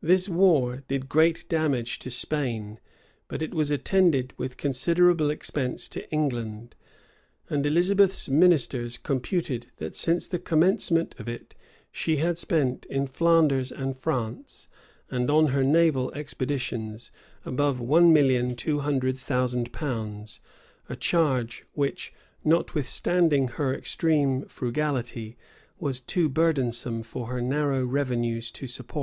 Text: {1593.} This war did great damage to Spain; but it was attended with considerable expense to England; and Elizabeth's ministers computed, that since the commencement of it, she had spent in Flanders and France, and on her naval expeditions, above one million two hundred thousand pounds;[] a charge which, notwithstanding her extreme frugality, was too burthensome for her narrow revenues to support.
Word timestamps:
{1593.} 0.00 0.12
This 0.12 0.36
war 0.36 0.82
did 0.88 1.08
great 1.08 1.48
damage 1.48 2.00
to 2.00 2.10
Spain; 2.10 2.80
but 3.28 3.42
it 3.42 3.54
was 3.54 3.70
attended 3.70 4.34
with 4.36 4.56
considerable 4.56 5.30
expense 5.30 5.86
to 5.90 6.10
England; 6.10 6.74
and 7.48 7.64
Elizabeth's 7.64 8.28
ministers 8.28 8.98
computed, 8.98 9.68
that 9.76 9.94
since 9.94 10.26
the 10.26 10.40
commencement 10.40 11.14
of 11.20 11.28
it, 11.28 11.54
she 11.92 12.16
had 12.16 12.38
spent 12.38 12.86
in 12.86 13.06
Flanders 13.06 13.70
and 13.70 13.96
France, 13.96 14.66
and 15.12 15.30
on 15.30 15.52
her 15.54 15.62
naval 15.62 16.12
expeditions, 16.12 17.12
above 17.44 17.78
one 17.78 18.12
million 18.12 18.56
two 18.56 18.80
hundred 18.80 19.16
thousand 19.16 19.72
pounds;[] 19.72 20.40
a 20.88 20.96
charge 20.96 21.64
which, 21.74 22.12
notwithstanding 22.42 23.46
her 23.46 23.72
extreme 23.72 24.42
frugality, 24.46 25.36
was 25.78 26.00
too 26.00 26.28
burthensome 26.28 27.04
for 27.04 27.28
her 27.28 27.40
narrow 27.40 27.86
revenues 27.86 28.50
to 28.50 28.66
support. 28.66 29.00